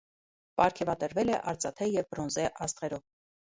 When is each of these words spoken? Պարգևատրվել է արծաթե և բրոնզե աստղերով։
Պարգևատրվել 0.61 1.35
է 1.35 1.37
արծաթե 1.53 1.91
և 1.99 2.11
բրոնզե 2.17 2.49
աստղերով։ 2.69 3.07